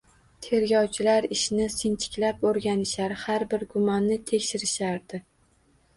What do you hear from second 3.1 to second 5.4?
har bir gumonni tekshirishardi